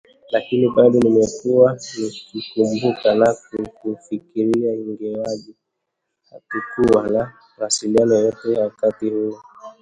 [0.31, 5.53] Lakini bado nimekuwa nikikumbuka na kukufikiria ingawaje
[6.29, 9.41] hatukuwa na mawasiliano yoyote wakati huo